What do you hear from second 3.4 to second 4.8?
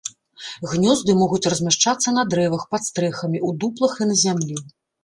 у дуплах і на зямлі.